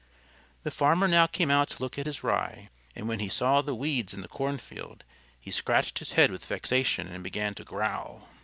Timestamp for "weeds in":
3.75-4.21